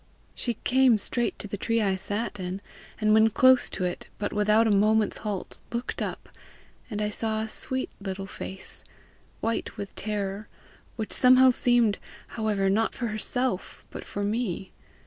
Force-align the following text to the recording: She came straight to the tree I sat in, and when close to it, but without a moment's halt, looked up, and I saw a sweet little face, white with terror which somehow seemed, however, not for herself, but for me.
She 0.33 0.55
came 0.63 0.97
straight 0.97 1.37
to 1.37 1.47
the 1.47 1.57
tree 1.57 1.79
I 1.79 1.95
sat 1.95 2.39
in, 2.39 2.59
and 2.99 3.13
when 3.13 3.29
close 3.29 3.69
to 3.69 3.83
it, 3.83 4.07
but 4.17 4.33
without 4.33 4.65
a 4.65 4.71
moment's 4.71 5.17
halt, 5.17 5.59
looked 5.71 6.01
up, 6.01 6.27
and 6.89 7.03
I 7.03 7.11
saw 7.11 7.41
a 7.41 7.47
sweet 7.47 7.91
little 8.01 8.25
face, 8.25 8.83
white 9.41 9.77
with 9.77 9.93
terror 9.95 10.47
which 10.95 11.13
somehow 11.13 11.51
seemed, 11.51 11.99
however, 12.29 12.67
not 12.67 12.95
for 12.95 13.09
herself, 13.09 13.85
but 13.91 14.03
for 14.03 14.23
me. 14.23 14.71